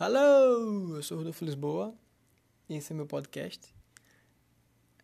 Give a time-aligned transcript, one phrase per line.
[0.00, 1.92] Alô, eu sou Rodolfo Lisboa
[2.68, 3.74] e esse é meu podcast,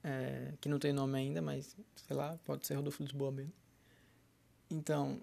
[0.05, 3.53] é, que não tem nome ainda, mas sei lá, pode ser Rodolfo Lisboa mesmo.
[4.71, 5.21] Então,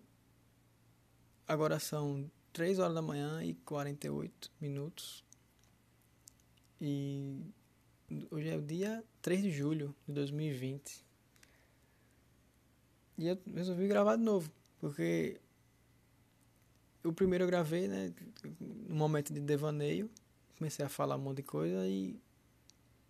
[1.48, 5.24] agora são 3 horas da manhã e 48 minutos.
[6.82, 7.42] E
[8.30, 11.06] hoje é o dia 3 de julho de 2020
[13.18, 14.52] e eu resolvi gravar de novo,
[14.82, 15.40] porque
[17.04, 18.14] o primeiro eu gravei, né,
[18.60, 20.10] no momento de devaneio,
[20.58, 22.20] comecei a falar um monte de coisa e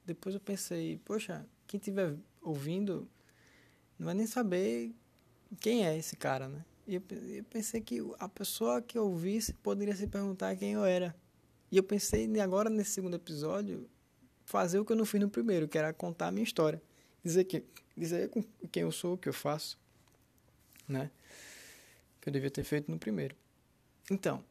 [0.06, 3.08] depois eu pensei, poxa, quem estiver ouvindo
[3.98, 4.94] não vai nem saber
[5.60, 6.64] quem é esse cara, né?
[6.88, 11.16] E eu, eu pensei que a pessoa que ouvisse poderia se perguntar quem eu era.
[11.72, 13.90] E eu pensei agora nesse segundo episódio
[14.46, 16.82] fazer o que eu não fiz no primeiro, que era contar a minha história,
[17.24, 17.64] dizer que
[17.96, 18.30] dizer
[18.72, 19.78] quem eu sou, o que eu faço,
[20.88, 21.12] né?
[22.20, 23.36] Que eu devia ter feito no primeiro.
[24.10, 24.44] Então,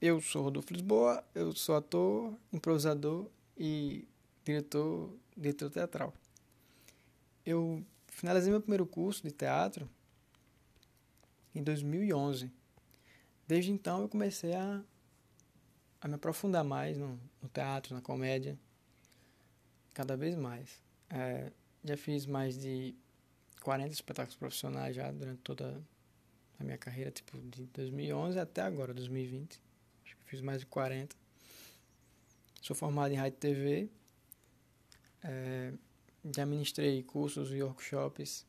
[0.00, 4.08] eu sou Rodolfo Lisboa, eu sou ator, improvisador e
[4.44, 6.14] diretor, diretor teatral.
[7.44, 9.88] Eu finalizei meu primeiro curso de teatro
[11.54, 12.50] em 2011.
[13.46, 14.82] Desde então eu comecei a,
[16.00, 18.58] a me aprofundar mais no, no teatro, na comédia,
[19.94, 20.82] cada vez mais.
[21.10, 21.52] É,
[21.84, 22.94] já fiz mais de
[23.62, 25.80] 40 espetáculos profissionais já durante toda
[26.62, 29.60] minha carreira, tipo, de 2011 até agora, 2020.
[30.04, 31.14] Acho que fiz mais de 40.
[32.60, 33.88] Sou formado em rádio TV.
[35.24, 35.72] É,
[36.34, 38.46] já ministrei cursos e workshops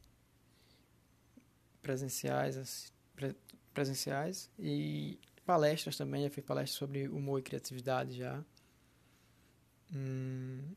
[1.81, 3.36] presenciais, pre,
[3.73, 6.23] presenciais e palestras também.
[6.23, 8.44] Já fiz palestras sobre humor e criatividade já.
[9.94, 10.73] Hum,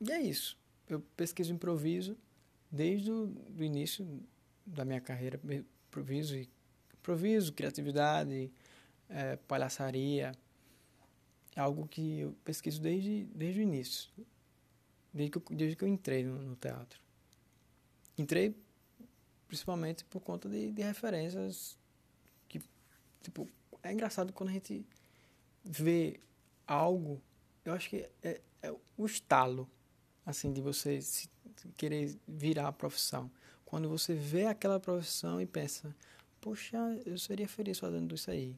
[0.00, 0.58] e é isso.
[0.88, 2.16] Eu pesquiso improviso
[2.70, 4.06] desde o início
[4.66, 5.40] da minha carreira
[5.94, 6.36] improviso,
[6.98, 8.50] improviso criatividade,
[9.08, 10.32] é, palhaçaria,
[11.54, 14.10] é algo que eu pesquiso desde, desde o início,
[15.12, 17.00] desde que eu, desde que eu entrei no, no teatro.
[18.18, 18.56] Entrei
[19.46, 21.78] principalmente por conta de, de referências
[22.48, 22.60] que,
[23.22, 23.48] tipo,
[23.82, 24.84] é engraçado quando a gente
[25.62, 26.18] vê
[26.66, 27.22] algo,
[27.64, 29.70] eu acho que é, é o estalo,
[30.26, 31.28] assim, de você se,
[31.76, 33.30] querer virar a profissão.
[33.74, 35.92] Quando você vê aquela profissão e pensa,
[36.40, 38.56] poxa, eu seria feliz fazendo isso aí.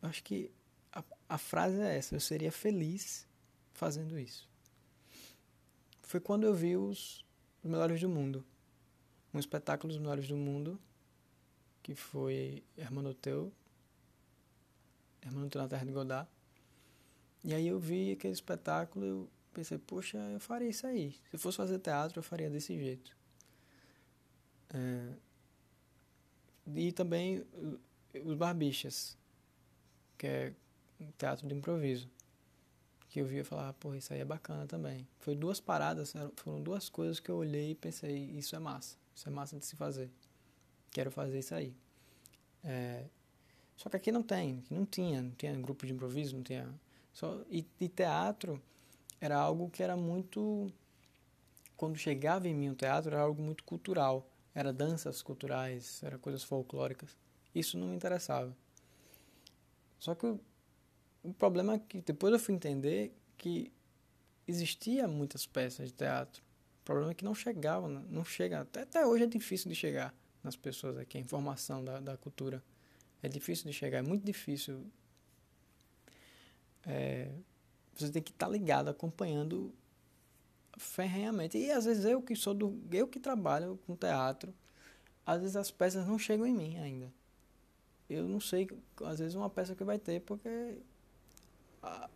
[0.00, 0.50] Acho que
[0.90, 3.28] a, a frase é essa, eu seria feliz
[3.74, 4.48] fazendo isso.
[6.00, 7.22] Foi quando eu vi os,
[7.62, 8.42] os Melhores do Mundo.
[9.34, 10.80] Um espetáculo dos Melhores do Mundo,
[11.82, 13.52] que foi Hermanoteu,
[15.22, 16.30] Hermanoteu na Terra de Godard.
[17.44, 21.12] E aí eu vi aquele espetáculo eu pensei, poxa, eu faria isso aí.
[21.12, 23.14] Se eu fosse fazer teatro, eu faria desse jeito.
[24.72, 25.12] É,
[26.74, 27.44] e também
[28.24, 29.16] os Barbichas,
[30.18, 30.52] que é
[31.00, 32.08] um teatro de improviso.
[33.08, 35.06] Que eu via falar, pô, isso aí é bacana também.
[35.20, 39.28] Foi duas paradas, foram duas coisas que eu olhei e pensei, isso é massa, isso
[39.28, 40.10] é massa de se fazer.
[40.90, 41.74] Quero fazer isso aí.
[42.64, 43.04] É,
[43.76, 46.68] só que aqui não tem, aqui não tinha, não tinha grupo de improviso, não tinha.
[47.12, 48.60] Só, e, e teatro
[49.20, 50.70] era algo que era muito.
[51.76, 56.42] Quando chegava em mim o teatro, era algo muito cultural era danças culturais, era coisas
[56.42, 57.14] folclóricas.
[57.54, 58.56] Isso não me interessava.
[59.98, 60.40] Só que o,
[61.22, 63.70] o problema é que depois eu fui entender que
[64.48, 66.42] existia muitas peças de teatro.
[66.80, 68.62] O problema é que não chegava, não chega.
[68.62, 72.64] Até, até hoje é difícil de chegar nas pessoas aqui, a informação da, da cultura.
[73.22, 74.86] É difícil de chegar, é muito difícil.
[76.86, 77.30] É,
[77.94, 79.70] você tem que estar ligado, acompanhando
[80.76, 81.58] ferrenhamente.
[81.58, 82.78] E às vezes eu que sou do.
[82.90, 84.54] Eu que trabalho com teatro,
[85.24, 87.12] às vezes as peças não chegam em mim ainda.
[88.08, 88.68] Eu não sei,
[89.04, 90.78] às vezes, uma peça que vai ter, porque
[91.82, 92.08] a,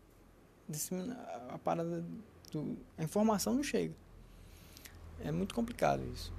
[1.49, 2.05] a parada
[2.53, 2.77] do.
[2.97, 3.95] A informação não chega.
[5.21, 6.33] É muito complicado isso.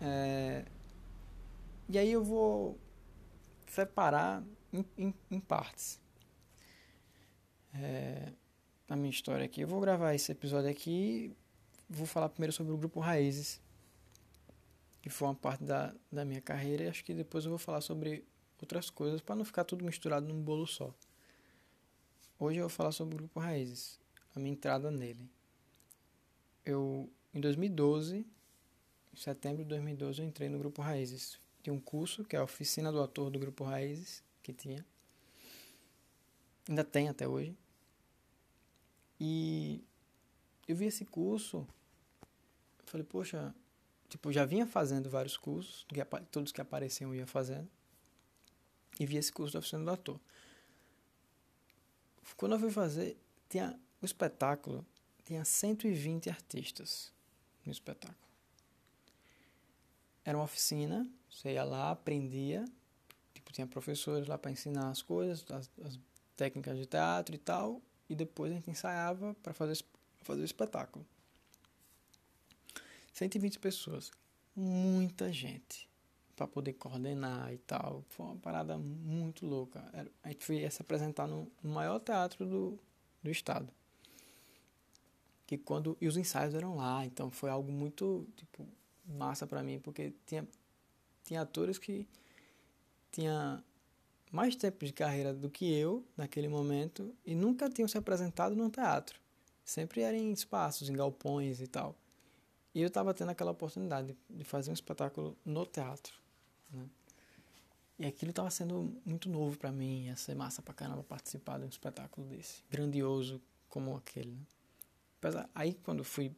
[0.00, 0.64] É,
[1.88, 2.78] e aí eu vou
[3.66, 6.00] separar em, em, em partes.
[7.74, 8.32] É,
[8.88, 9.60] na minha história aqui.
[9.60, 11.36] Eu vou gravar esse episódio aqui.
[11.88, 13.60] Vou falar primeiro sobre o grupo Raízes,
[15.02, 16.84] que foi uma parte da, da minha carreira.
[16.84, 18.24] E acho que depois eu vou falar sobre
[18.60, 20.92] outras coisas para não ficar tudo misturado num bolo só.
[22.38, 24.00] Hoje eu vou falar sobre o grupo Raízes,
[24.34, 25.28] a minha entrada nele.
[26.64, 28.18] Eu, em 2012,
[29.12, 31.38] em setembro de 2012, eu entrei no grupo Raízes.
[31.62, 34.86] Tinha um curso que é a oficina do ator do grupo Raízes, que tinha.
[36.68, 37.56] Ainda tem até hoje
[39.20, 39.84] e
[40.66, 41.66] eu vi esse curso,
[42.86, 43.54] falei, poxa,
[44.08, 45.86] tipo, já vinha fazendo vários cursos,
[46.30, 47.68] todos que apareciam eu ia fazendo,
[48.98, 50.20] e vi esse curso da oficina do ator.
[52.36, 53.16] quando eu fui fazer,
[53.48, 54.84] tinha o espetáculo,
[55.24, 57.12] tinha 120 artistas
[57.64, 58.28] no espetáculo.
[60.24, 62.64] Era uma oficina, você ia lá, aprendia,
[63.32, 65.98] tipo, tinha professores lá para ensinar as coisas, as, as,
[66.36, 69.78] técnicas de teatro e tal, e depois a gente ensaiava para fazer,
[70.22, 71.04] fazer o espetáculo.
[73.12, 74.10] 120 pessoas,
[74.54, 75.88] muita gente
[76.38, 78.04] para poder coordenar e tal.
[78.10, 79.84] Foi uma parada muito louca.
[80.22, 82.78] A gente foi se apresentar no maior teatro do,
[83.20, 83.68] do estado.
[85.44, 88.64] Que quando e os ensaios eram lá, então foi algo muito tipo
[89.04, 90.46] massa para mim, porque tinha,
[91.24, 92.06] tinha atores que
[93.10, 93.64] tinha
[94.30, 98.70] mais tempo de carreira do que eu naquele momento e nunca tinham se apresentado num
[98.70, 99.20] teatro.
[99.64, 101.94] Sempre eram em espaços, em galpões e tal.
[102.74, 106.14] E eu estava tendo aquela oportunidade de fazer um espetáculo no teatro.
[106.70, 106.86] Né?
[107.98, 111.64] E aquilo estava sendo muito novo para mim, ia ser massa pra caramba participar de
[111.64, 114.30] um espetáculo desse, grandioso como aquele.
[114.30, 115.46] Né?
[115.54, 116.32] Aí quando fui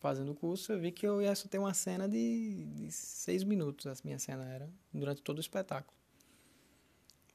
[0.00, 3.42] fazendo o curso, eu vi que eu ia só ter uma cena de, de seis
[3.42, 5.96] minutos, a minha cena era, durante todo o espetáculo.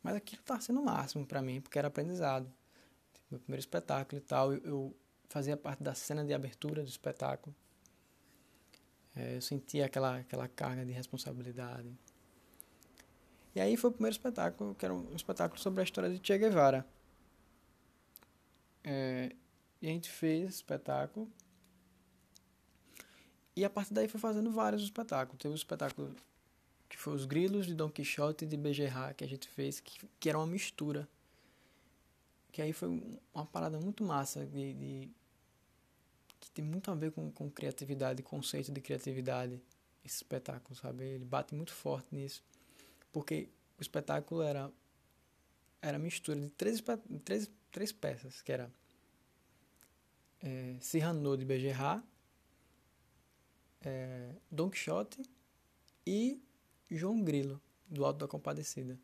[0.01, 2.51] Mas aquilo estava sendo o máximo para mim, porque era aprendizado.
[3.13, 4.95] Tipo, meu primeiro espetáculo e tal, eu, eu,
[5.29, 7.55] fazia parte da cena de abertura do espetáculo.
[9.15, 11.91] É, eu sentia aquela, aquela carga de responsabilidade.
[13.55, 16.37] E aí foi o primeiro espetáculo, que era um espetáculo sobre a história de Che
[16.37, 16.85] Guevara.
[18.83, 19.35] É,
[19.81, 21.29] e a gente fez espetáculo
[23.59, 25.37] e a partir daí foi fazendo vários espetáculos.
[25.37, 26.15] Teve um espetáculo
[26.89, 29.99] que foi Os Grilos de Don Quixote e de Bejerra, que a gente fez, que,
[30.19, 31.07] que era uma mistura.
[32.51, 33.01] Que aí foi
[33.33, 35.09] uma parada muito massa, de, de
[36.39, 39.61] que tem muito a ver com, com criatividade, conceito de criatividade,
[40.03, 41.03] esse espetáculo, sabe?
[41.03, 42.43] Ele bate muito forte nisso.
[43.11, 44.71] Porque o espetáculo era
[45.81, 46.83] era mistura de três,
[47.23, 48.69] três, três peças, que era
[50.41, 52.03] é, Cyrano de Bejerra,
[53.81, 55.21] é, Don Quixote
[56.05, 56.41] e
[56.97, 58.99] João Grilo, do Alto da Compadecida.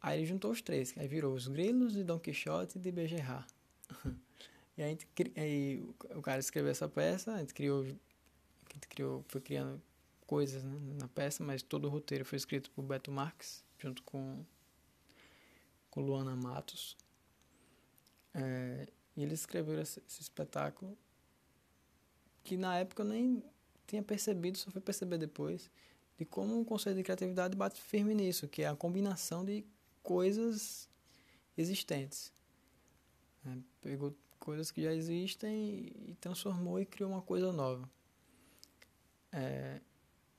[0.00, 3.46] Aí ele juntou os três, aí virou os Grilos de Don Quixote e de Bejerrar.
[4.76, 5.06] e a gente,
[5.36, 5.82] aí
[6.14, 7.86] o cara escreveu essa peça, a gente criou, a
[8.74, 9.80] gente criou foi criando
[10.26, 14.44] coisas né, na peça, mas todo o roteiro foi escrito por Beto Marques, junto com,
[15.90, 16.96] com Luana Matos.
[18.32, 18.86] É,
[19.16, 20.96] e eles escreveram esse, esse espetáculo
[22.42, 23.42] que na época eu nem
[23.86, 25.70] tinha percebido, só fui perceber depois,
[26.20, 29.64] de como o conceito de criatividade bate firme nisso, que é a combinação de
[30.02, 30.86] coisas
[31.56, 32.30] existentes.
[33.46, 37.88] É, pegou coisas que já existem e transformou e criou uma coisa nova.
[39.32, 39.80] É,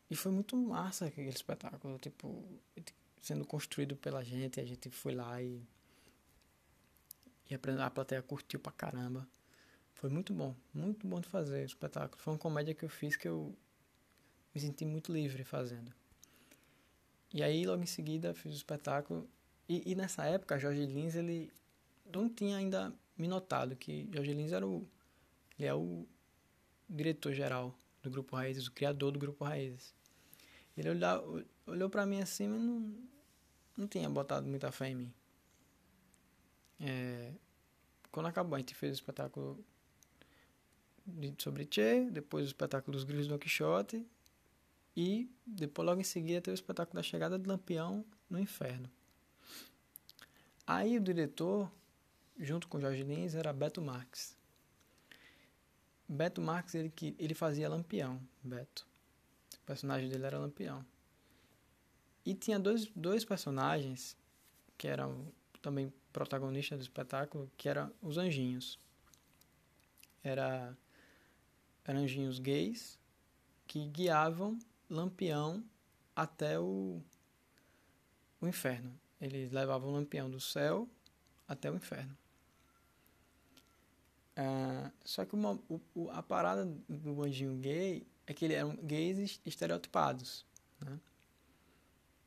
[0.07, 2.45] e foi muito massa aquele espetáculo, tipo,
[3.19, 5.67] sendo construído pela gente, a gente foi lá e,
[7.49, 9.27] e a plateia curtiu pra caramba.
[9.95, 12.21] Foi muito bom, muito bom de fazer o espetáculo.
[12.21, 13.57] Foi uma comédia que eu fiz que eu
[14.53, 15.93] me senti muito livre fazendo.
[17.33, 19.29] E aí, logo em seguida, fiz o espetáculo.
[19.67, 21.51] E, e nessa época, Jorge Lins, ele
[22.11, 24.85] não tinha ainda me notado que Jorge Lins era o,
[25.57, 26.05] ele é o
[26.89, 29.93] diretor-geral do Grupo Raízes, o criador do Grupo Raízes.
[30.75, 32.95] Ele olhou, olhou para mim assim, mas não,
[33.77, 35.13] não tinha botado muita fé em mim.
[36.79, 37.31] É,
[38.11, 39.63] quando acabou, a gente fez o espetáculo
[41.37, 44.05] sobre Che, depois o espetáculo dos Grilhos do Don Quixote
[44.95, 48.89] e depois logo em seguida teve o espetáculo da chegada de Lampião no Inferno.
[50.65, 51.71] Aí o diretor,
[52.37, 54.37] junto com Jorge Lins, era Beto Marques.
[56.07, 58.85] Beto Marques, ele, ele fazia Lampião, Beto.
[59.55, 60.85] O personagem dele era Lampião.
[62.25, 64.17] E tinha dois, dois personagens
[64.77, 65.31] que eram
[65.61, 68.79] também protagonistas do espetáculo, que eram os anjinhos.
[70.23, 70.77] Era
[71.83, 72.99] eram anjinhos gays
[73.65, 74.59] que guiavam
[74.91, 75.63] Lampião
[76.15, 77.01] até o,
[78.39, 78.93] o inferno.
[79.19, 80.87] Eles levavam o Lampião do céu
[81.47, 82.17] até o inferno.
[84.35, 85.59] Ah, só que uma,
[85.95, 90.45] o, a parada do anjinho gay é que eles eram gays estereotipados.
[90.79, 90.99] Né?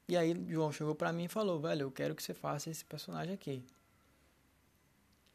[0.09, 2.85] E aí João chegou para mim e falou, velho, eu quero que você faça esse
[2.85, 3.65] personagem aqui.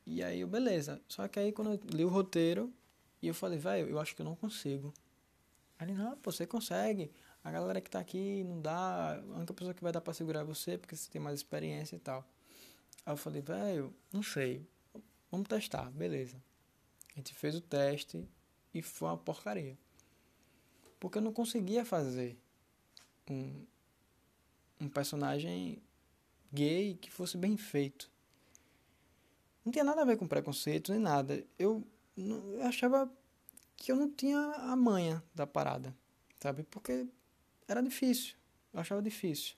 [0.06, 1.02] E aí eu, beleza.
[1.08, 2.74] Só que aí quando eu li o roteiro,
[3.22, 4.94] e eu falei, velho, eu acho que eu não consigo.
[5.80, 7.10] Aí ele, não, você consegue.
[7.42, 9.16] A galera que tá aqui não dá.
[9.16, 11.96] A única pessoa que vai dar pra segurar é você, porque você tem mais experiência
[11.96, 12.28] e tal.
[13.06, 14.68] Aí eu falei, velho, não sei.
[15.32, 16.36] Vamos testar, beleza.
[17.14, 18.28] A gente fez o teste
[18.74, 19.78] e foi uma porcaria.
[21.00, 22.38] Porque eu não conseguia fazer
[23.30, 23.66] um,
[24.82, 25.82] um personagem
[26.52, 28.12] gay que fosse bem feito.
[29.64, 31.46] Não tinha nada a ver com preconceito nem nada.
[31.58, 33.10] Eu, eu achava
[33.80, 35.96] que eu não tinha a manha da parada,
[36.40, 36.64] sabe?
[36.64, 37.08] Porque
[37.68, 38.36] era difícil.
[38.74, 39.56] Eu achava difícil.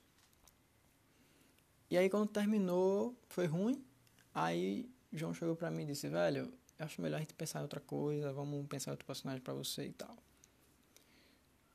[1.90, 3.84] E aí quando terminou, foi ruim.
[4.32, 7.80] Aí João chegou pra mim e disse, velho, acho melhor a gente pensar em outra
[7.80, 10.16] coisa, vamos pensar em outro personagem pra você e tal.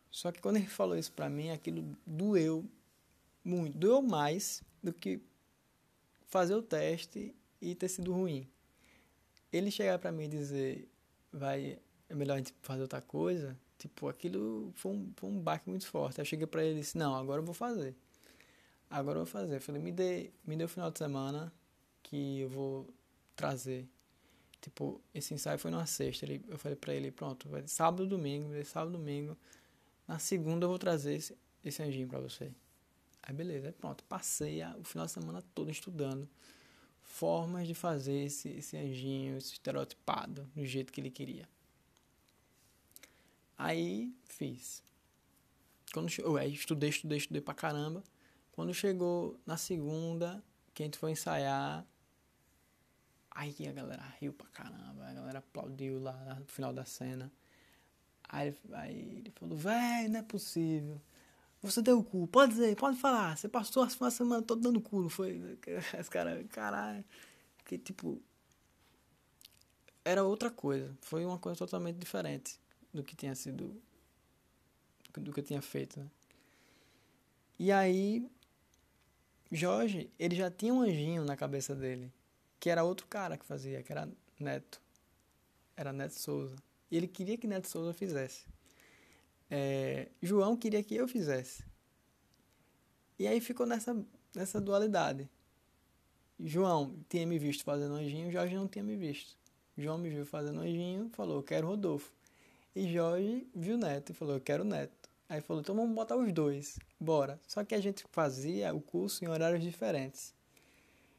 [0.09, 2.65] Só que quando ele falou isso pra mim, aquilo doeu
[3.43, 3.77] muito.
[3.77, 5.21] Doeu mais do que
[6.27, 8.49] fazer o teste e ter sido ruim.
[9.51, 10.89] Ele chegar pra mim e dizer,
[11.31, 15.69] vai, é melhor a gente fazer outra coisa, tipo, aquilo foi um, foi um baque
[15.69, 16.19] muito forte.
[16.19, 17.95] Eu cheguei pra ele e disse, não, agora eu vou fazer.
[18.89, 19.57] Agora eu vou fazer.
[19.57, 21.51] Eu falei, me dê, me dê o final de semana
[22.03, 22.87] que eu vou
[23.35, 23.87] trazer.
[24.61, 26.25] Tipo, esse ensaio foi numa sexta.
[26.25, 29.37] Ele, eu falei pra ele, pronto, vai sábado, domingo, sábado, domingo.
[30.07, 32.51] Na segunda eu vou trazer esse, esse anjinho pra você.
[33.23, 34.03] Aí beleza, aí pronto.
[34.05, 36.27] Passei a, o final de semana todo estudando
[37.07, 41.47] formas de fazer esse, esse anjinho, esse estereotipado, do jeito que ele queria.
[43.57, 44.83] Aí fiz.
[45.91, 48.03] Quando eu, estudei, estudei, estudei pra caramba.
[48.51, 51.85] Quando chegou na segunda, que a gente foi ensaiar,
[53.31, 57.31] aí a galera riu pra caramba, a galera aplaudiu lá no final da cena.
[58.29, 61.01] Aí, aí ele falou, velho, não é possível.
[61.61, 63.37] Você deu o cu, pode dizer, pode falar.
[63.37, 65.57] Você passou a semana toda dando cu, não foi?
[65.99, 67.03] Os caras, caralho.
[67.65, 68.21] Que tipo.
[70.05, 70.95] Era outra coisa.
[71.01, 72.59] Foi uma coisa totalmente diferente
[72.97, 73.79] do que tinha sido.
[75.13, 76.07] Do que eu tinha feito, né?
[77.57, 78.29] E aí,
[79.51, 82.11] Jorge, ele já tinha um anjinho na cabeça dele,
[82.59, 84.07] que era outro cara que fazia, que era
[84.39, 84.81] Neto.
[85.75, 86.55] Era Neto Souza.
[86.91, 88.45] E ele queria que Neto Souza fizesse.
[89.49, 91.63] É, João queria que eu fizesse.
[93.17, 93.95] E aí ficou nessa,
[94.35, 95.27] nessa dualidade.
[96.39, 99.35] João tinha me visto fazendo anjinho, Jorge não tinha me visto.
[99.75, 102.16] João me viu fazendo anjinho, falou, quero Rodolfo.
[102.77, 105.09] E Jorge viu Neto e falou, eu quero Neto.
[105.27, 107.41] Aí falou, então vamos botar os dois, bora.
[107.47, 110.31] Só que a gente fazia o curso em horários diferentes.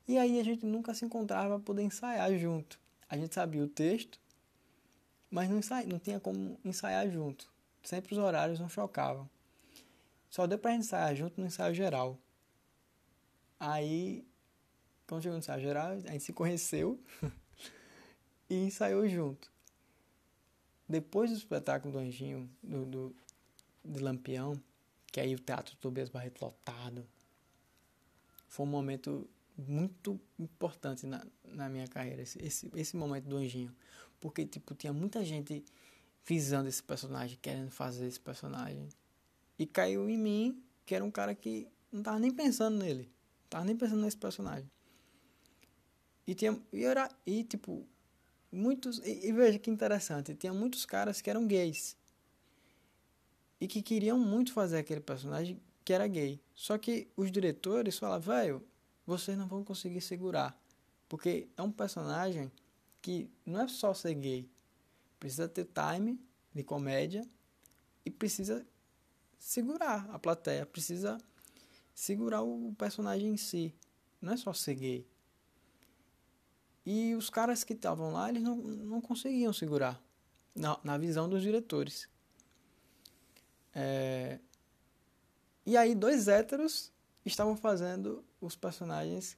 [0.06, 2.78] E aí a gente nunca se encontrava para poder ensaiar junto.
[3.08, 4.20] A gente sabia o texto,
[5.28, 7.50] mas não, ensai, não tinha como ensaiar junto.
[7.82, 9.28] Sempre os horários não chocavam.
[10.30, 12.16] Só deu gente ensaiar junto no ensaio geral.
[13.58, 14.24] Aí,
[15.08, 17.00] quando chegou no ensaio geral, a gente se conheceu
[18.48, 19.57] e ensaiou junto.
[20.88, 23.16] Depois do espetáculo do Anjinho, do, do,
[23.84, 24.60] de Lampião,
[25.12, 27.06] que aí o Teatro Tobias Barreto lotado,
[28.46, 33.74] foi um momento muito importante na, na minha carreira, esse, esse, esse momento do Anjinho.
[34.20, 35.64] Porque, tipo, tinha muita gente
[36.24, 38.88] visando esse personagem, querendo fazer esse personagem.
[39.58, 43.04] E caiu em mim, que era um cara que não tava nem pensando nele.
[43.42, 44.70] Não tava nem pensando nesse personagem.
[46.26, 46.60] E tinha.
[46.72, 47.86] E, era, e tipo,
[48.50, 48.98] muitos.
[48.98, 51.96] E, e veja que interessante, tinha muitos caras que eram gays
[53.60, 56.40] e que queriam muito fazer aquele personagem que era gay.
[56.54, 58.64] Só que os diretores falavam, velho,
[59.06, 60.56] vocês não vão conseguir segurar.
[61.08, 62.52] Porque é um personagem
[63.00, 64.48] que não é só ser gay.
[65.18, 66.20] Precisa ter time
[66.54, 67.26] de comédia
[68.04, 68.66] e precisa
[69.38, 70.66] segurar a plateia.
[70.66, 71.18] Precisa
[71.94, 73.74] segurar o personagem em si.
[74.20, 75.06] Não é só ser gay.
[76.90, 80.02] E os caras que estavam lá, eles não, não conseguiam segurar.
[80.56, 82.08] Na, na visão dos diretores.
[83.74, 84.40] É...
[85.66, 86.90] E aí, dois héteros
[87.26, 89.36] estavam fazendo os personagens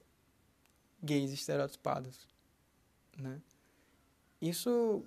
[1.03, 2.25] gays estereotipados.
[3.17, 3.41] Né?
[4.41, 5.03] Isso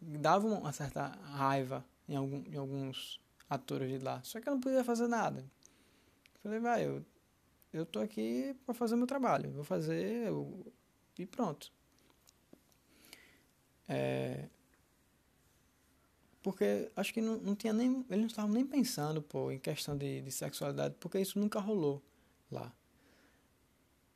[0.00, 4.20] dava uma certa raiva em, algum, em alguns atores de lá.
[4.24, 5.48] Só que eu não podia fazer nada.
[6.42, 7.06] Falei, vai, eu,
[7.72, 9.52] eu tô aqui para fazer meu trabalho.
[9.52, 10.28] Vou fazer
[11.18, 11.72] e pronto.
[13.88, 14.48] É,
[16.42, 18.04] porque acho que não, não tinha nem.
[18.08, 22.02] Eles não estavam nem pensando pô, em questão de, de sexualidade, porque isso nunca rolou
[22.50, 22.72] lá.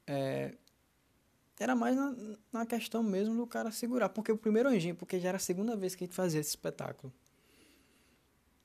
[0.07, 0.55] É,
[1.59, 2.15] era mais na,
[2.53, 4.09] na questão mesmo do cara segurar.
[4.09, 6.51] Porque o primeiro anjinho, porque já era a segunda vez que a gente fazia esse
[6.51, 7.13] espetáculo.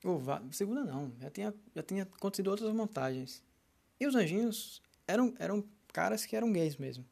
[0.04, 0.20] Ou,
[0.50, 3.42] segunda não, já tinha, já tinha acontecido outras montagens.
[4.00, 7.04] E os anjinhos eram, eram caras que eram gays mesmo.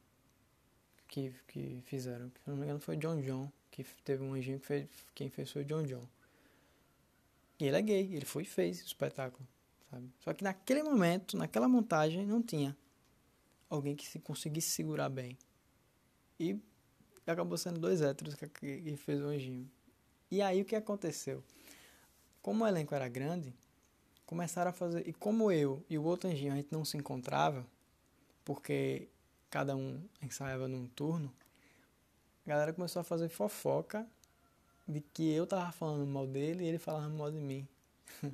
[1.11, 2.31] Que, que fizeram.
[2.43, 3.51] Se não me engano foi John John.
[3.69, 4.89] Que teve um anjinho que fez.
[5.13, 6.07] Quem fez foi John John.
[7.59, 9.47] E ele é gay, ele foi e fez o espetáculo,
[9.91, 10.09] sabe?
[10.19, 12.75] Só que naquele momento, naquela montagem, não tinha
[13.69, 15.37] alguém que se conseguisse segurar bem.
[16.39, 16.59] E
[17.27, 19.69] acabou sendo dois héteros que, que fez o anjinho.
[20.31, 21.43] E aí o que aconteceu?
[22.41, 23.53] Como o elenco era grande,
[24.25, 25.07] começaram a fazer.
[25.07, 27.63] E como eu e o outro anjinho a gente não se encontrava,
[28.43, 29.07] porque
[29.51, 31.31] cada um ensaiava num turno,
[32.45, 34.07] a galera começou a fazer fofoca
[34.87, 37.67] de que eu tava falando mal dele e ele falava mal de mim.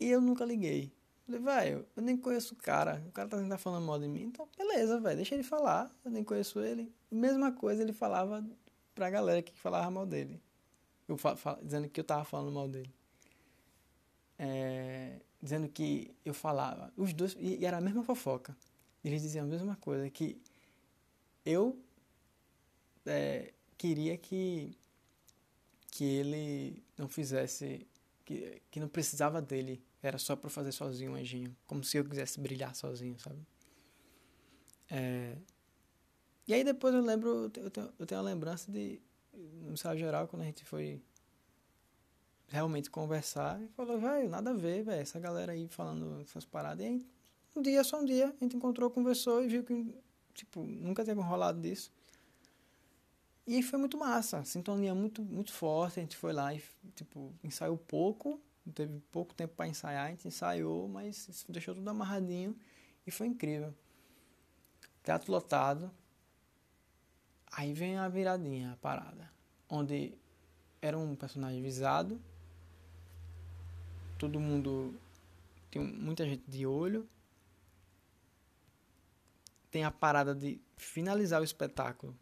[0.00, 0.90] e eu nunca liguei.
[1.26, 3.04] Falei, velho, eu nem conheço o cara.
[3.06, 5.94] O cara tá falando mal de mim, então beleza, velho, deixa ele falar.
[6.02, 6.90] Eu nem conheço ele.
[7.10, 8.42] Mesma coisa ele falava
[8.94, 10.40] pra galera que falava mal dele.
[11.06, 11.16] Eu
[11.62, 12.92] dizendo que eu tava falando mal dele.
[14.38, 16.92] É, dizendo que eu falava.
[16.96, 17.34] Os dois.
[17.38, 18.56] E, e, era a mesma fofoca.
[19.04, 20.08] Eles diziam a mesma coisa.
[20.10, 20.40] Que
[21.44, 21.78] eu
[23.06, 24.76] é, queria que.
[25.90, 27.86] Que ele não fizesse.
[28.24, 29.82] Que, que não precisava dele.
[30.02, 31.56] Era só para fazer sozinho o anjinho.
[31.66, 33.44] Como se eu quisesse brilhar sozinho, sabe?
[34.90, 35.36] É,
[36.46, 37.52] e aí depois eu lembro.
[37.54, 39.00] Eu tenho, eu tenho uma lembrança de.
[39.34, 41.00] No ensaio geral, quando a gente foi
[42.48, 46.84] realmente conversar e falou, velho, nada a ver, velho, essa galera aí falando essas paradas.
[46.84, 47.06] E aí,
[47.58, 49.94] um dia, só um dia, a gente encontrou, conversou e viu que,
[50.34, 51.92] tipo, nunca tinha rolado disso.
[53.46, 55.98] E foi muito massa, sintonia muito, muito forte.
[55.98, 56.62] A gente foi lá e,
[56.94, 58.40] tipo, ensaiou pouco,
[58.74, 62.54] teve pouco tempo para ensaiar, a gente ensaiou, mas deixou tudo amarradinho
[63.06, 63.74] e foi incrível.
[65.02, 65.90] Teatro lotado.
[67.50, 69.30] Aí vem a viradinha, a parada,
[69.68, 70.12] onde
[70.82, 72.20] era um personagem visado,
[74.18, 74.94] todo mundo
[75.70, 77.08] tem muita gente de olho.
[79.70, 82.16] Tem a parada de finalizar o espetáculo.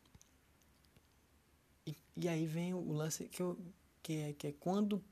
[1.87, 3.59] E, e aí vem o lance que, eu,
[4.03, 5.03] que, é, que é quando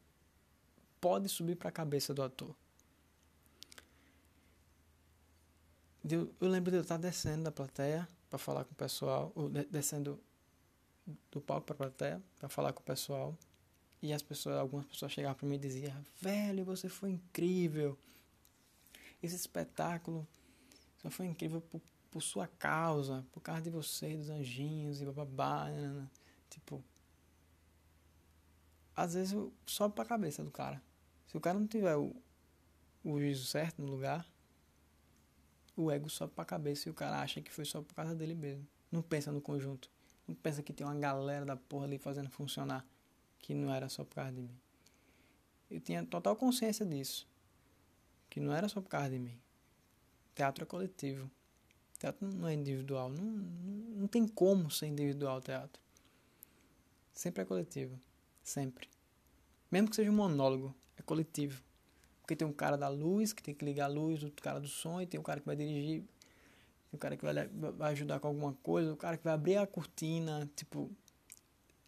[1.00, 2.55] pode subir para a cabeça do ator.
[6.09, 9.49] Eu, eu lembro de eu estar descendo da plateia para falar com o pessoal, ou
[9.49, 10.21] descendo
[11.31, 13.37] do palco para a plateia para falar com o pessoal.
[14.03, 17.99] E as pessoas, algumas pessoas chegavam para mim e diziam: Velho, você foi incrível.
[19.23, 20.26] Esse espetáculo
[20.99, 21.81] só foi incrível por,
[22.14, 25.68] por sua causa, por causa de você, dos anjinhos e bababá.
[25.68, 26.09] Né.
[26.49, 26.80] Tipo,
[28.94, 30.81] às vezes sobe para a cabeça do cara.
[31.27, 32.14] Se o cara não tiver o,
[33.03, 34.24] o juízo certo no lugar,
[35.77, 38.14] o ego sobe para a cabeça e o cara acha que foi só por causa
[38.14, 38.64] dele mesmo.
[38.92, 39.90] Não pensa no conjunto.
[40.24, 42.87] Não pensa que tem uma galera da porra ali fazendo funcionar
[43.40, 44.57] que não era só por causa de mim.
[45.68, 47.29] Eu tinha total consciência disso,
[48.31, 49.37] que não era só por causa de mim.
[50.33, 51.29] Teatro é coletivo.
[52.05, 53.09] Teatro não é individual.
[53.09, 55.81] Não, não, tem como ser individual o teatro.
[57.14, 57.99] Sempre é coletivo.
[58.43, 58.90] Sempre.
[59.71, 61.62] Mesmo que seja um monólogo, é coletivo.
[62.21, 64.69] Porque tem um cara da luz que tem que ligar a luz, o cara do
[64.69, 68.21] som, e tem um cara que vai dirigir, tem um cara que vai, vai ajudar
[68.21, 70.51] com alguma coisa, o cara que vai abrir a cortina.
[70.55, 70.90] Tipo,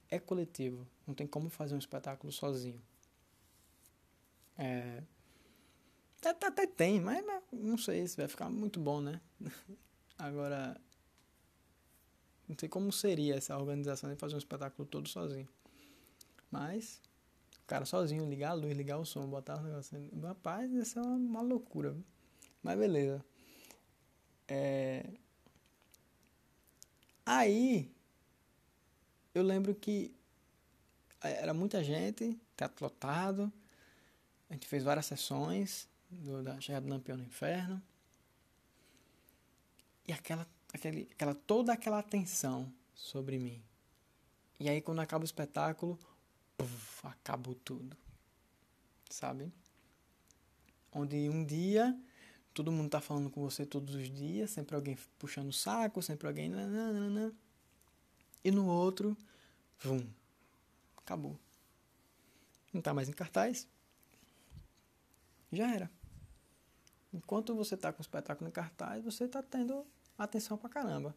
[0.09, 0.87] é coletivo.
[1.07, 2.81] Não tem como fazer um espetáculo sozinho.
[4.57, 5.03] É,
[6.25, 9.21] até, até tem, mas não sei se vai ficar muito bom, né?
[10.19, 10.81] Agora,
[12.49, 15.49] não sei como seria essa organização de fazer um espetáculo todo sozinho.
[16.51, 17.01] Mas,
[17.67, 19.99] cara sozinho, ligar a luz, ligar o som, botar o negócio.
[20.23, 21.97] Rapaz, isso é uma, uma loucura.
[22.63, 23.25] Mas beleza.
[24.49, 25.05] É...
[27.25, 27.93] Aí,
[29.35, 30.15] eu lembro que
[31.23, 33.53] eh, era muita gente, teatro lotado.
[34.49, 37.83] A gente fez várias sessões do, da Chegada do Lampião no Inferno.
[40.07, 43.63] E aquela, aquele, aquela, toda aquela atenção sobre mim.
[44.59, 45.99] E aí quando acaba o espetáculo,
[46.57, 47.97] puff, acabou tudo.
[49.11, 49.53] Sabe?
[50.93, 51.99] Onde um dia
[52.57, 56.27] todo mundo tá falando com você todos os dias, sempre alguém puxando o saco, sempre
[56.27, 56.49] alguém.
[56.49, 57.35] Nananana,
[58.43, 59.15] e no outro,
[59.81, 60.07] vum,
[60.97, 61.39] acabou.
[62.73, 63.69] Não está mais em cartaz.
[65.53, 65.91] Já era.
[67.13, 69.87] Enquanto você está com o espetáculo em cartaz, você está tendo
[70.19, 71.15] atenção pra caramba.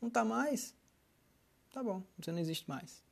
[0.00, 0.74] Não está mais?
[1.72, 3.02] Tá bom, você não existe mais.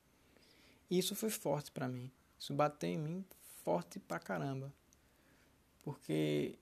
[0.90, 2.10] E isso foi forte para mim.
[2.38, 3.24] Isso bateu em mim
[3.64, 4.72] forte pra caramba.
[5.82, 6.58] Porque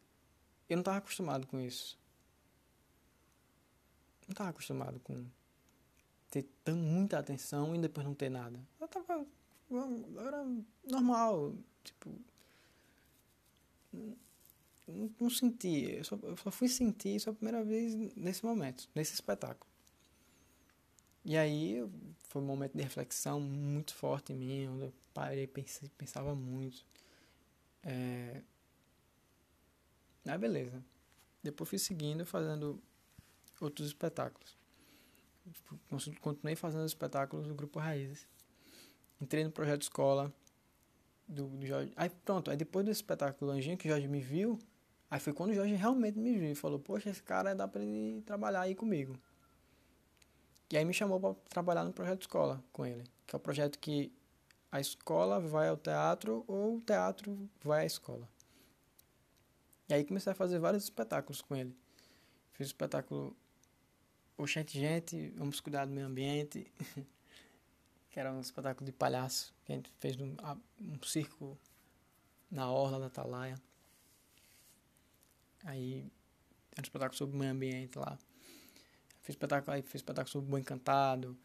[0.68, 1.98] eu não estava acostumado com isso.
[4.26, 5.26] Não estava acostumado com
[6.30, 8.58] ter tão muita atenção e depois não ter nada.
[8.80, 9.26] Eu tava.
[10.18, 10.44] Era
[10.84, 11.54] normal.
[11.84, 12.10] Tipo.
[14.86, 15.96] Não, senti.
[15.96, 19.70] Eu só, eu só fui sentir isso a primeira vez nesse momento, nesse espetáculo.
[21.24, 21.82] E aí
[22.28, 26.84] foi um momento de reflexão muito forte em mim, onde eu parei, pensei, pensava muito.
[27.82, 28.42] É...
[30.24, 30.84] Mas beleza.
[31.42, 32.82] Depois fui seguindo, fazendo
[33.60, 34.56] outros espetáculos
[36.20, 38.26] continuei fazendo os espetáculos do Grupo Raízes.
[39.20, 40.32] Entrei no projeto escola
[41.28, 41.92] do, do Jorge.
[41.96, 44.58] Aí pronto, aí depois do espetáculo Anjinho, que o Jorge me viu,
[45.14, 47.80] aí foi quando o Jorge realmente me viu e falou, poxa, esse cara dá pra
[47.80, 49.16] ele trabalhar aí comigo.
[50.72, 53.78] E aí me chamou para trabalhar no projeto escola com ele, que é o projeto
[53.78, 54.12] que
[54.72, 58.28] a escola vai ao teatro ou o teatro vai à escola.
[59.88, 61.76] E aí comecei a fazer vários espetáculos com ele.
[62.54, 63.36] Fiz o espetáculo
[64.36, 66.66] Oxente Gente, Vamos Cuidar do Meio Ambiente,
[68.10, 70.34] que era um espetáculo de palhaço, que a gente fez um,
[70.80, 71.56] um circo
[72.50, 73.54] na orla da Atalaia.
[75.64, 76.10] Aí
[76.72, 78.18] era um espetáculo sobre o meio ambiente lá.
[79.22, 81.36] Fiz espetáculo, aí fiz espetáculo sobre o Bom Encantado,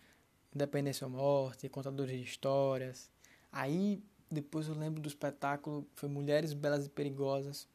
[0.54, 3.10] Independência ou Morte, Contadores de Histórias.
[3.52, 7.68] Aí depois eu lembro do espetáculo, foi Mulheres Belas e Perigosas,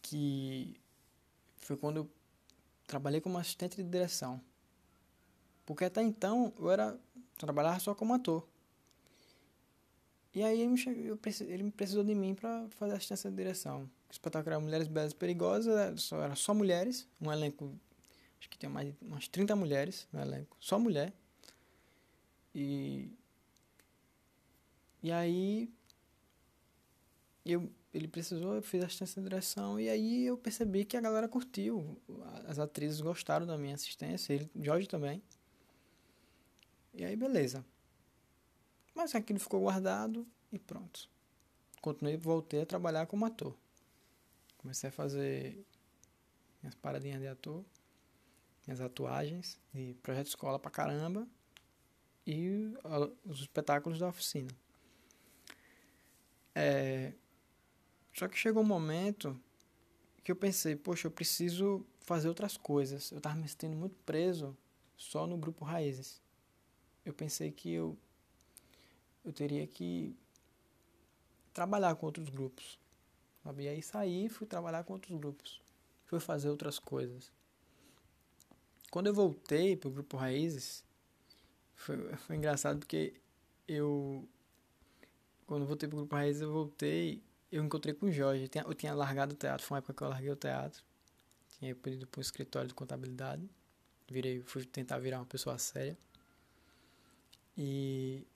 [0.00, 0.80] que
[1.56, 2.10] foi quando eu
[2.86, 4.40] trabalhei como assistente de direção.
[5.64, 6.98] Porque até então eu era
[7.36, 8.46] trabalhava só como ator.
[10.34, 13.82] E aí ele me, eu, ele me precisou de mim para fazer assistência de direção.
[14.08, 17.78] O espetáculo era Mulheres Belas e Perigosas, era só, era só mulheres, um elenco,
[18.38, 21.12] acho que tinha mais de umas 30 mulheres no elenco, só mulher.
[22.54, 23.10] E,
[25.02, 25.70] e aí
[27.44, 31.28] eu, ele precisou, eu fiz assistência de direção e aí eu percebi que a galera
[31.28, 32.00] curtiu,
[32.46, 35.22] as atrizes gostaram da minha assistência, ele, Jorge também.
[36.94, 37.64] E aí beleza.
[38.94, 41.08] Mas aquilo ficou guardado e pronto.
[41.80, 43.56] Continuei, voltei a trabalhar como ator.
[44.58, 45.66] Comecei a fazer
[46.62, 47.64] minhas paradinhas de ator,
[48.66, 51.26] minhas atuagens de projeto escola pra caramba
[52.26, 52.72] e
[53.24, 54.50] os espetáculos da oficina.
[56.54, 57.12] É,
[58.12, 59.40] só que chegou um momento
[60.22, 63.10] que eu pensei, poxa, eu preciso fazer outras coisas.
[63.10, 64.56] Eu estava me sentindo muito preso
[64.96, 66.22] só no grupo Raízes.
[67.04, 67.98] Eu pensei que eu
[69.24, 70.16] eu teria que
[71.52, 72.78] trabalhar com outros grupos.
[73.42, 73.64] Sabe?
[73.64, 75.60] E aí saí e fui trabalhar com outros grupos.
[76.06, 77.32] Fui fazer outras coisas.
[78.90, 80.84] Quando eu voltei para o Grupo Raízes,
[81.74, 83.14] foi, foi engraçado porque
[83.66, 84.28] eu.
[85.46, 87.22] Quando eu voltei para o Grupo Raízes, eu voltei.
[87.50, 88.44] Eu encontrei com o Jorge.
[88.44, 89.66] Eu tinha, eu tinha largado o teatro.
[89.66, 90.82] Foi uma época que eu larguei o teatro.
[91.58, 93.48] Tinha pedido para um escritório de contabilidade.
[94.10, 95.96] Virei, fui tentar virar uma pessoa séria.
[97.56, 98.26] E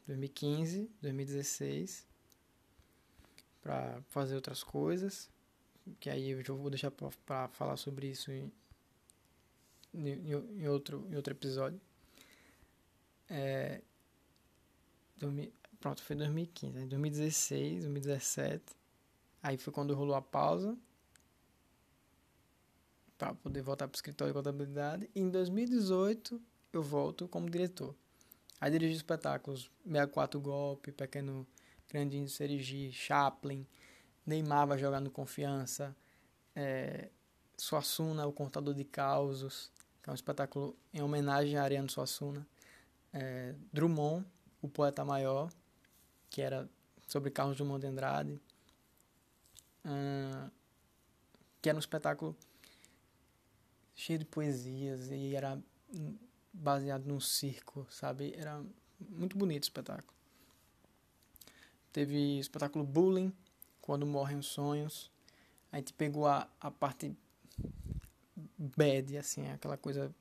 [0.05, 2.08] 2015 2016
[3.61, 5.29] para fazer outras coisas,
[5.99, 8.51] que aí eu vou deixar para falar sobre isso em,
[9.93, 11.79] em, em, outro, em outro episódio.
[13.29, 13.81] É,
[15.79, 18.63] pronto, foi 2015, 2016, 2017,
[19.41, 20.77] aí foi quando rolou a pausa
[23.17, 25.09] para poder voltar para o escritório de contabilidade.
[25.13, 26.41] Em 2018
[26.71, 27.93] eu volto como diretor.
[28.61, 31.45] Aí dirigi espetáculos 64 Golpe, Pequeno
[31.89, 33.65] Grandinho do Serigi, Chaplin,
[34.25, 35.95] Neymar vai jogar no Confiança,
[36.55, 37.09] é,
[37.57, 39.71] Suassuna, o Contador de Causos,
[40.01, 42.47] que é um espetáculo em homenagem a Ariano Suassuna,
[43.11, 44.25] é, Drummond,
[44.61, 45.51] o Poeta Maior,
[46.29, 46.69] que era
[47.07, 48.41] sobre Carlos Drummond de Andrade,
[49.85, 50.51] uh,
[51.61, 52.35] que era um espetáculo
[53.95, 55.59] cheio de poesias e era
[56.53, 58.33] baseado num circo, sabe?
[58.37, 58.63] Era
[58.99, 60.18] muito bonito o espetáculo.
[61.99, 63.33] Teve espetáculo Bullying,
[63.81, 65.11] Quando Morrem os Sonhos.
[65.69, 67.13] A gente pegou a, a parte
[68.57, 70.15] bad, assim, aquela coisa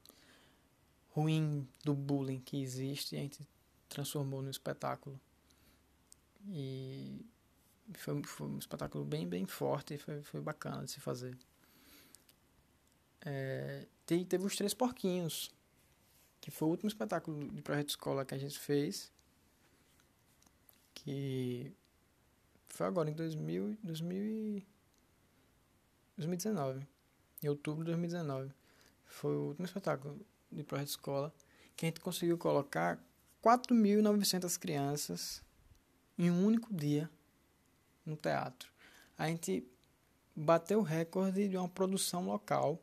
[1.10, 3.14] ruim do bullying que existe.
[3.14, 3.46] A gente
[3.88, 5.20] transformou no espetáculo.
[6.48, 7.24] E
[7.94, 11.38] foi, foi um espetáculo bem, bem forte e foi, foi bacana de se fazer.
[13.20, 15.54] É, teve os Três Porquinhos,
[16.40, 19.12] que foi o último espetáculo de projeto escola que a gente fez,
[21.08, 21.72] que
[22.68, 24.62] foi agora em 2000, 2000
[26.18, 26.86] 2019,
[27.42, 28.52] em outubro de 2019.
[29.06, 30.20] Foi o último espetáculo
[30.52, 31.34] de projeto escola
[31.74, 33.02] que a gente conseguiu colocar
[33.42, 35.42] 4.900 crianças
[36.18, 37.08] em um único dia
[38.04, 38.70] no teatro.
[39.16, 39.66] A gente
[40.36, 42.78] bateu o recorde de uma produção local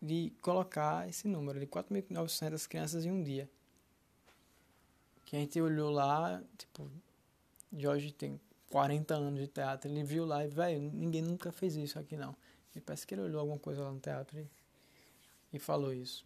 [0.00, 3.50] de colocar esse número de 4.900 crianças em um dia.
[5.28, 6.90] Que a gente olhou lá, tipo,
[7.70, 11.98] Jorge tem 40 anos de teatro, ele viu lá e, velho, ninguém nunca fez isso
[11.98, 12.34] aqui não.
[12.74, 14.48] E parece que ele olhou alguma coisa lá no teatro e,
[15.52, 16.24] e falou isso.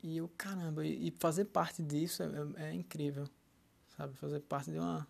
[0.00, 3.28] E eu, caramba, e fazer parte disso é, é, é incrível,
[3.96, 4.14] sabe?
[4.14, 5.04] Fazer parte de uma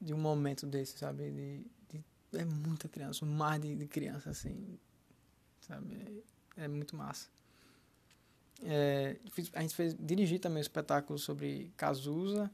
[0.00, 1.28] de um momento desse, sabe?
[1.28, 2.04] De, de
[2.38, 4.78] é muita criança, um mar de, de criança, assim,
[5.60, 6.22] sabe?
[6.56, 7.28] É, é muito massa.
[8.62, 9.16] É,
[9.52, 12.50] a gente fez, dirigir também um espetáculo sobre Cazuza.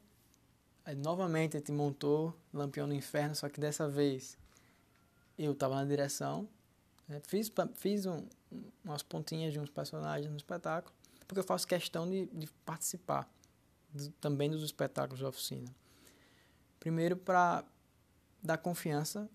[0.84, 4.36] Aí, novamente a gente montou Lampião no Inferno, só que dessa vez
[5.38, 6.48] eu estava na direção.
[7.08, 7.20] Né?
[7.26, 8.26] Fiz, fiz um,
[8.84, 10.94] umas pontinhas de uns personagens no espetáculo,
[11.26, 13.28] porque eu faço questão de, de participar
[13.92, 15.74] do, também dos espetáculos da oficina.
[16.78, 17.64] Primeiro, para
[18.42, 19.28] dar confiança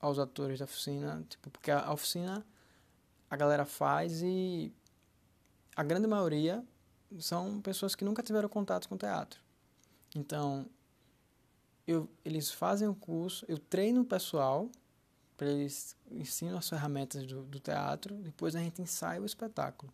[0.00, 2.44] aos atores da oficina, tipo, porque a oficina
[3.30, 4.72] a galera faz e
[5.76, 6.64] a grande maioria
[7.18, 9.40] são pessoas que nunca tiveram contato com teatro.
[10.14, 10.66] Então,
[11.86, 14.70] eu, eles fazem o curso, eu treino o pessoal
[15.36, 19.92] para eles ensinam as ferramentas do, do, teatro, depois a gente ensaia o espetáculo.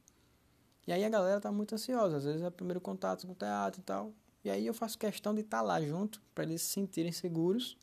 [0.86, 3.36] E aí a galera tá muito ansiosa, às vezes é o primeiro contato com o
[3.36, 4.12] teatro e tal.
[4.44, 7.76] E aí eu faço questão de estar tá lá junto para eles se sentirem seguros.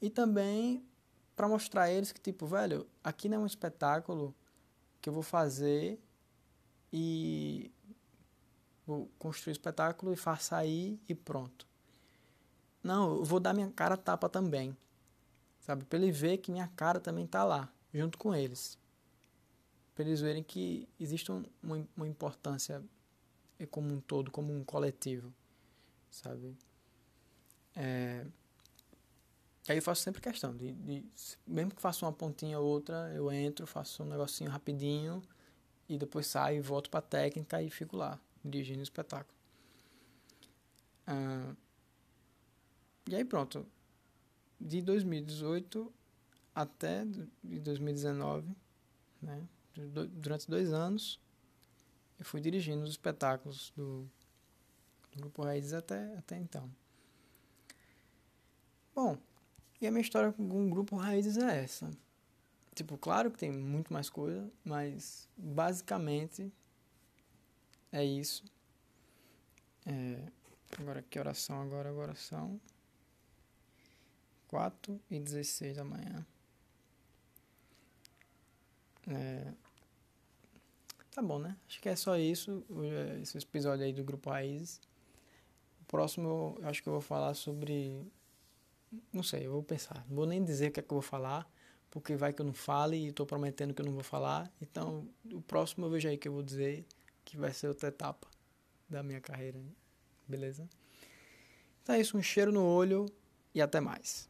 [0.00, 0.84] E também
[1.34, 4.34] para mostrar a eles que tipo, velho, aqui não é um espetáculo
[5.00, 5.98] que eu vou fazer
[6.92, 7.70] e
[8.86, 11.66] vou construir o espetáculo e faça aí e pronto.
[12.82, 14.76] Não, eu vou dar minha cara tapa também
[15.60, 15.84] sabe?
[15.84, 18.78] Para ele ver que minha cara também está lá, junto com eles.
[19.94, 22.82] Para eles verem que existe um, uma, uma importância
[23.70, 25.32] como um todo, como um coletivo,
[26.10, 26.56] sabe?
[27.76, 28.26] É...
[29.68, 31.04] Aí eu faço sempre questão de, de,
[31.46, 35.22] mesmo que faça uma pontinha ou outra, eu entro, faço um negocinho rapidinho
[35.90, 39.36] e depois saio, volto para a técnica e fico lá dirigindo o espetáculo.
[43.08, 43.66] E aí pronto,
[44.60, 45.92] de 2018
[46.54, 47.04] até
[47.42, 48.54] de 2019,
[49.20, 49.48] né?
[50.12, 51.20] durante dois anos,
[52.20, 54.08] eu fui dirigindo os espetáculos do,
[55.10, 56.70] do Grupo Raízes até, até então.
[58.94, 59.18] Bom,
[59.80, 61.90] e a minha história com o Grupo Raízes é essa.
[62.80, 66.50] Tipo, claro que tem muito mais coisa, mas basicamente
[67.92, 68.42] é isso.
[69.84, 70.32] É,
[70.78, 72.58] agora que oração agora, agora são
[74.48, 76.26] 4 e 16 da manhã.
[79.08, 79.52] É...
[81.10, 81.54] Tá bom, né?
[81.68, 82.64] Acho que é só isso.
[83.20, 84.80] Esse episódio aí do Grupo Raízes.
[85.82, 88.10] O próximo eu acho que eu vou falar sobre.
[89.12, 90.02] Não sei, eu vou pensar.
[90.08, 91.46] Não vou nem dizer o que é que eu vou falar,
[91.90, 94.50] porque vai que eu não fale e estou prometendo que eu não vou falar.
[94.62, 96.86] Então, o próximo eu vejo aí que eu vou dizer
[97.24, 98.28] que vai ser outra etapa
[98.88, 99.60] da minha carreira.
[100.26, 100.68] Beleza?
[101.82, 102.16] Então é isso.
[102.16, 103.06] Um cheiro no olho
[103.52, 104.29] e até mais.